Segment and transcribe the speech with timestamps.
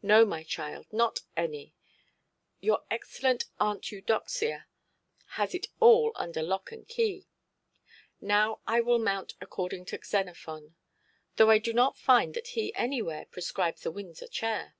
[0.00, 1.74] "No, my child, not any.
[2.58, 4.66] Your excellent Aunt Eudoxia
[5.32, 7.28] has it all under lock and key.
[8.18, 10.74] Now I will mount according to Xenophon,
[11.36, 14.74] though I do not find that he anywhere prescribes a Windsor chair.